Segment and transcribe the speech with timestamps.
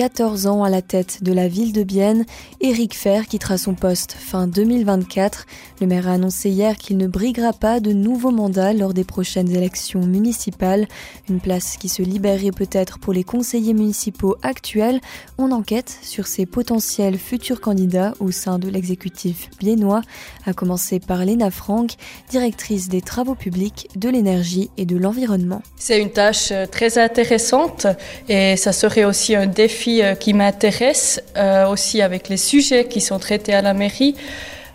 [0.00, 2.24] 14 ans à la tête de la ville de Bienne,
[2.62, 5.44] Éric Fer quittera son poste fin 2024.
[5.82, 9.54] Le maire a annoncé hier qu'il ne briguera pas de nouveaux mandats lors des prochaines
[9.54, 10.88] élections municipales.
[11.28, 15.02] Une place qui se libérerait peut-être pour les conseillers municipaux actuels.
[15.36, 20.00] On enquête sur ses potentiels futurs candidats au sein de l'exécutif biennois,
[20.46, 21.96] à commencer par Léna Franck,
[22.30, 25.60] directrice des travaux publics, de l'énergie et de l'environnement.
[25.76, 27.86] C'est une tâche euh, très intéressante
[28.30, 33.00] et ça serait aussi un défi euh, qui m'intéresse euh, aussi avec les sujets qui
[33.00, 34.14] sont traités à la mairie.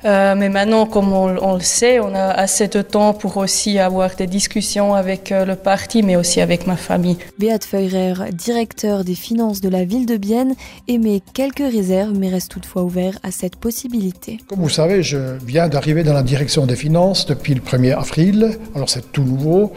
[0.03, 4.15] Euh, mais maintenant, comme on, le sait, on a assez de temps pour aussi avoir
[4.15, 7.17] des discussions avec le parti, mais aussi avec ma famille.
[7.39, 10.53] Beat Feurer, directeur des finances de la ville de Bienne,
[10.87, 14.37] émet quelques réserves, mais reste toutefois ouvert à cette possibilité.
[14.47, 18.59] Comme vous savez, je viens d'arriver dans la direction des finances depuis le 1er avril,
[18.75, 19.73] alors c'est tout nouveau.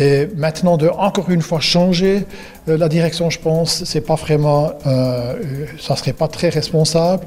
[0.00, 2.24] Et maintenant, de encore une fois changer
[2.68, 7.26] euh, la direction, je pense, c'est pas vraiment, euh, ça serait pas très responsable.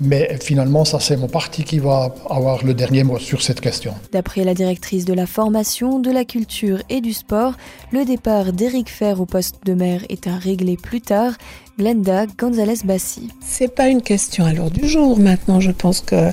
[0.00, 3.94] Mais finalement, ça c'est mon parti qui va avoir le dernier mot sur cette question.
[4.10, 7.52] D'après la directrice de la formation, de la culture et du sport,
[7.92, 11.34] le départ d'Éric Fer au poste de maire est à régler plus tard.
[11.78, 13.28] Glenda Gonzalez-Bassi.
[13.40, 15.60] C'est pas une question à l'ordre du jour maintenant.
[15.60, 16.30] Je pense que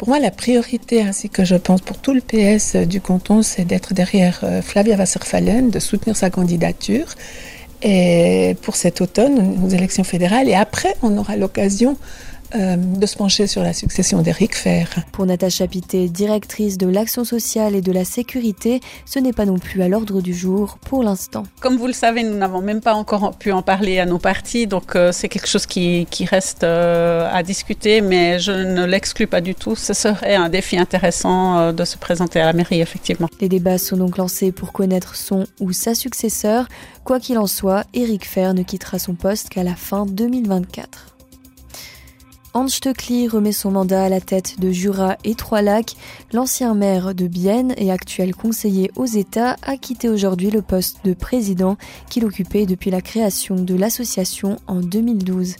[0.00, 3.66] pour moi, la priorité, ainsi que je pense pour tout le PS du canton, c'est
[3.66, 7.04] d'être derrière euh, Flavia Wasserfallen, de soutenir sa candidature
[8.62, 10.48] pour cet automne aux élections fédérales.
[10.48, 11.98] Et après, on aura l'occasion
[12.54, 14.88] euh, de se pencher sur la succession d'Éric Fer.
[15.12, 19.58] Pour Natacha Pité, directrice de l'action sociale et de la sécurité, ce n'est pas non
[19.58, 21.44] plus à l'ordre du jour pour l'instant.
[21.60, 24.66] Comme vous le savez, nous n'avons même pas encore pu en parler à nos partis,
[24.66, 29.26] donc euh, c'est quelque chose qui, qui reste euh, à discuter, mais je ne l'exclus
[29.26, 29.76] pas du tout.
[29.76, 33.28] Ce serait un défi intéressant de se présenter à la mairie, effectivement.
[33.40, 36.68] Les débats sont donc lancés pour connaître son ou sa successeur.
[37.04, 41.10] Quoi qu'il en soit, Éric Fer ne quittera son poste qu'à la fin 2024.
[42.52, 45.94] Hans Stöckli remet son mandat à la tête de Jura et Trois-Lacs.
[46.32, 51.14] L'ancien maire de Bienne et actuel conseiller aux États a quitté aujourd'hui le poste de
[51.14, 51.76] président
[52.08, 55.54] qu'il occupait depuis la création de l'association en 2012.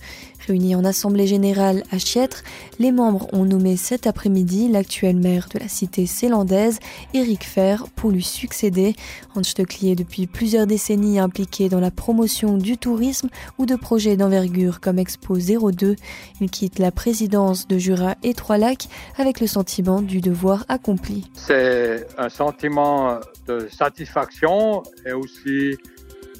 [0.46, 2.42] Réunis en assemblée générale à Chiètre,
[2.78, 6.78] les membres ont nommé cet après-midi l'actuel maire de la cité célandaise,
[7.14, 8.94] Éric Fer, pour lui succéder.
[9.34, 14.80] Hans est depuis plusieurs décennies impliqué dans la promotion du tourisme ou de projets d'envergure
[14.80, 15.96] comme Expo 02.
[16.40, 21.30] Il quitte la présidence de Jura et Trois-Lacs avec le sentiment du devoir accompli.
[21.34, 25.76] C'est un sentiment de satisfaction et aussi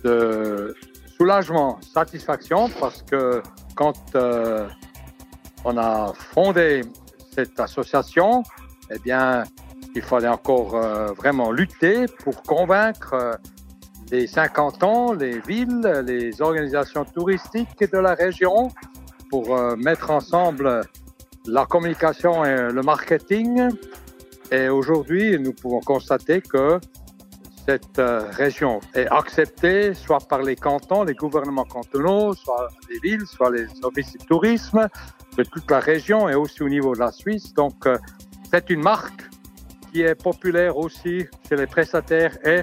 [0.05, 0.75] de
[1.17, 3.43] soulagement, satisfaction parce que
[3.81, 4.69] quand euh,
[5.65, 6.83] on a fondé
[7.35, 8.43] cette association,
[8.91, 9.45] eh bien,
[9.95, 13.33] il fallait encore euh, vraiment lutter pour convaincre euh,
[14.11, 18.69] les 50 ans, les villes, les organisations touristiques de la région
[19.31, 20.83] pour mettre ensemble
[21.47, 23.69] la communication et le marketing.
[24.51, 26.81] Et aujourd'hui, nous pouvons constater que
[27.71, 33.27] cette euh, région est acceptée soit par les cantons, les gouvernements cantonaux, soit les villes,
[33.27, 34.89] soit les offices de tourisme
[35.39, 37.55] de toute la région et aussi au niveau de la Suisse.
[37.55, 37.97] Donc, euh,
[38.51, 39.23] c'est une marque
[39.93, 42.63] qui est populaire aussi chez les prestataires et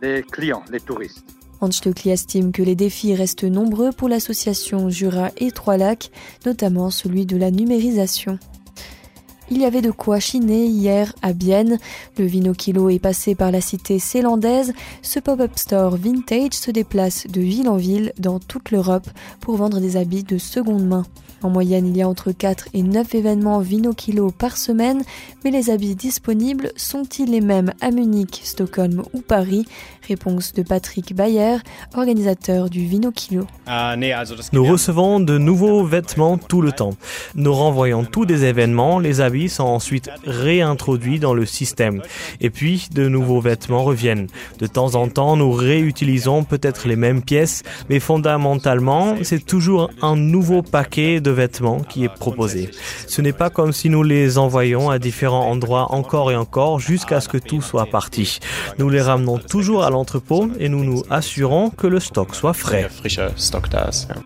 [0.00, 1.26] les clients, les touristes.
[1.60, 6.12] Hans Stöckli estime que les défis restent nombreux pour l'association Jura et Trois-Lacs,
[6.46, 8.38] notamment celui de la numérisation.
[9.54, 11.78] Il y avait de quoi chiner hier à Bienne.
[12.18, 14.72] Le Vino Kilo est passé par la cité célandaise.
[15.00, 19.78] Ce pop-up store vintage se déplace de ville en ville dans toute l'Europe pour vendre
[19.78, 21.04] des habits de seconde main.
[21.44, 25.02] En moyenne, il y a entre 4 et 9 événements Vino Kilo par semaine,
[25.44, 29.66] mais les habits disponibles sont-ils les mêmes à Munich, Stockholm ou Paris?
[30.08, 31.56] Réponse de Patrick Bayer,
[31.94, 33.46] organisateur du Vino Kilo.
[34.52, 36.94] Nous recevons de nouveaux vêtements tout le temps.
[37.34, 42.02] Nous renvoyons tous des événements, les habits sont ensuite réintroduits dans le système.
[42.40, 44.28] Et puis, de nouveaux vêtements reviennent.
[44.58, 50.16] De temps en temps, nous réutilisons peut-être les mêmes pièces, mais fondamentalement, c'est toujours un
[50.16, 52.70] nouveau paquet de vêtements qui est proposé.
[53.06, 57.20] Ce n'est pas comme si nous les envoyons à différents endroits encore et encore jusqu'à
[57.20, 58.38] ce que tout soit parti.
[58.78, 62.88] Nous les ramenons toujours à l'entrepôt et nous nous assurons que le stock soit frais.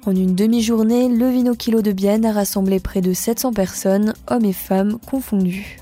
[0.06, 4.44] En une demi-journée, le Vino Kilo de Bienne a rassemblé près de 700 personnes, hommes
[4.44, 5.78] et femmes confondus.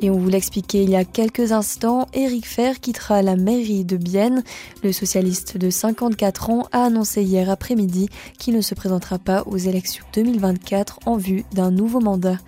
[0.00, 3.96] Et on vous l'expliquait il y a quelques instants, Éric Fer quittera la mairie de
[3.96, 4.42] Bienne.
[4.82, 8.08] Le socialiste de 54 ans a annoncé hier après-midi
[8.38, 12.38] qu'il ne se présentera pas aux élections 2024 en vue d'un nouveau mandat.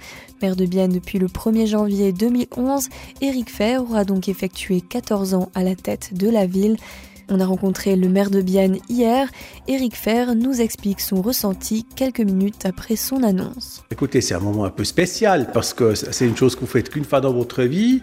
[0.43, 2.89] Maire de Bienne depuis le 1er janvier 2011,
[3.21, 6.77] Éric Fer aura donc effectué 14 ans à la tête de la ville.
[7.29, 9.29] On a rencontré le maire de Bienne hier.
[9.67, 13.83] Éric Fer nous explique son ressenti quelques minutes après son annonce.
[13.91, 16.89] Écoutez, c'est un moment un peu spécial parce que c'est une chose que vous faites
[16.89, 18.01] qu'une fois dans votre vie.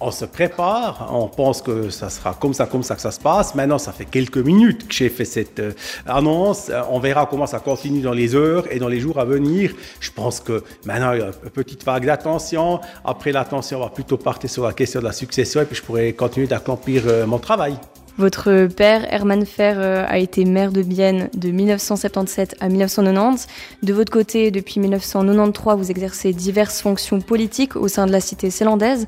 [0.00, 3.18] On se prépare, on pense que ça sera comme ça, comme ça que ça se
[3.18, 3.54] passe.
[3.54, 5.72] Maintenant, ça fait quelques minutes que j'ai fait cette euh,
[6.06, 6.70] annonce.
[6.90, 9.72] On verra comment ça continue dans les heures et dans les jours à venir.
[9.98, 12.80] Je pense que maintenant, il y a une petite vague d'attention.
[13.04, 15.82] Après l'attention, on va plutôt partir sur la question de la succession et puis je
[15.82, 17.74] pourrai continuer d'accomplir euh, mon travail.
[18.18, 23.46] Votre père, Hermann Fer, euh, a été maire de Bienne de 1977 à 1990.
[23.84, 28.50] De votre côté, depuis 1993, vous exercez diverses fonctions politiques au sein de la cité
[28.50, 29.06] zélandaise.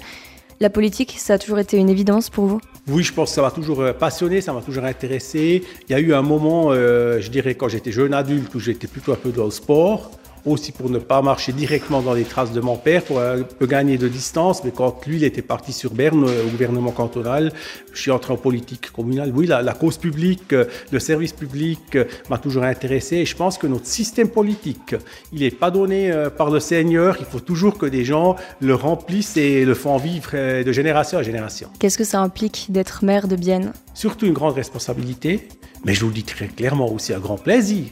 [0.61, 2.61] La politique, ça a toujours été une évidence pour vous?
[2.87, 5.65] Oui, je pense que ça m'a toujours euh, passionné, ça m'a toujours intéressé.
[5.89, 8.87] Il y a eu un moment, euh, je dirais, quand j'étais jeune adulte, où j'étais
[8.87, 10.13] plutôt un peu dans le sport
[10.47, 13.67] aussi pour ne pas marcher directement dans les traces de mon père, pour un peu
[13.67, 14.63] gagner de distance.
[14.65, 17.53] Mais quand lui, il était parti sur Berne, euh, au gouvernement cantonal,
[17.93, 19.33] je suis entré en politique communale.
[19.35, 23.17] Oui, la, cause publique, euh, le service public euh, m'a toujours intéressé.
[23.17, 24.95] Et je pense que notre système politique,
[25.33, 27.17] il n'est pas donné par le Seigneur.
[27.21, 30.33] Il faut toujours que des gens le remplissent et le font vivre
[30.63, 31.69] de génération en génération.
[31.79, 33.73] Qu'est-ce que ça implique d'être maire de Bienne?
[33.95, 35.49] Surtout une grande responsabilité,
[35.85, 37.87] mais je vous le dis très clairement aussi un grand plaisir.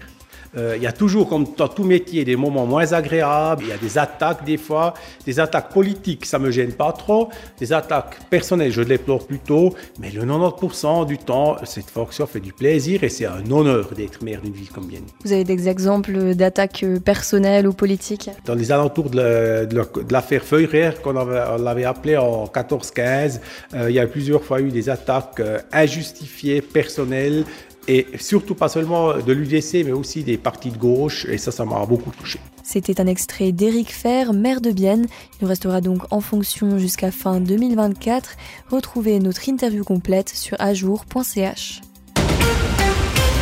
[0.57, 3.65] Euh, il y a toujours, comme dans tout métier, des moments moins agréables.
[3.65, 4.95] Il y a des attaques des fois,
[5.27, 7.29] des attaques politiques, ça me gêne pas trop.
[7.59, 9.75] Des attaques personnelles, je déplore plutôt.
[10.01, 14.23] Mais le 90% du temps, cette fonction fait du plaisir et c'est un honneur d'être
[14.23, 15.05] maire d'une ville comme Bienne.
[15.25, 18.31] Vous avez des exemples d'attaques personnelles ou politiques?
[18.45, 19.69] Dans les alentours de
[20.11, 23.41] l'affaire Feurer, qu'on l'avait appelé en 14-15,
[23.75, 27.45] euh, il y a plusieurs fois eu des attaques euh, injustifiées, personnelles,
[27.89, 31.65] et surtout pas seulement de l'UDC, mais aussi des partis de gauche, et ça, ça
[31.65, 32.39] m'a beaucoup touché.
[32.63, 35.07] C'était un extrait d'Éric Fer, maire de Bienne.
[35.33, 38.37] Il nous restera donc en fonction jusqu'à fin 2024.
[38.71, 41.81] Retrouvez notre interview complète sur ajour.ch.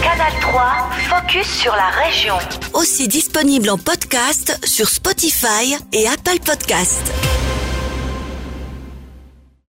[0.01, 0.63] Canal 3,
[1.09, 2.35] focus sur la région.
[2.75, 7.03] Aussi disponible en podcast sur Spotify et Apple Podcast.